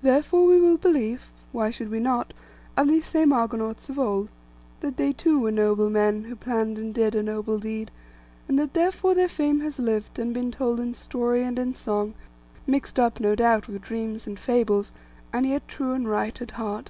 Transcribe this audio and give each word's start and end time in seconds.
Therefore 0.00 0.46
we 0.46 0.58
will 0.58 0.78
believe—why 0.78 1.68
should 1.68 1.90
we 1.90 2.00
not?—of 2.00 2.88
these 2.88 3.04
same 3.04 3.30
Argonauts 3.30 3.90
of 3.90 3.98
old, 3.98 4.30
that 4.80 4.96
they 4.96 5.12
too 5.12 5.38
were 5.38 5.50
noble 5.52 5.90
men, 5.90 6.24
who 6.24 6.34
planned 6.34 6.78
and 6.78 6.94
did 6.94 7.14
a 7.14 7.22
noble 7.22 7.58
deed; 7.58 7.90
and 8.48 8.58
that 8.58 8.72
therefore 8.72 9.14
their 9.14 9.28
fame 9.28 9.60
has 9.60 9.78
lived, 9.78 10.18
and 10.18 10.32
been 10.32 10.50
told 10.50 10.80
in 10.80 10.94
story 10.94 11.42
and 11.44 11.58
in 11.58 11.74
song, 11.74 12.14
mixed 12.66 12.98
up, 12.98 13.20
no 13.20 13.34
doubt, 13.34 13.68
with 13.68 13.82
dreams 13.82 14.26
and 14.26 14.38
fables, 14.40 14.92
and 15.30 15.44
yet 15.44 15.68
true 15.68 15.92
and 15.92 16.08
right 16.08 16.40
at 16.40 16.52
heart. 16.52 16.88